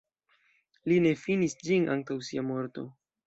[0.91, 2.89] Li ne finis ĝin antaŭ sia morto.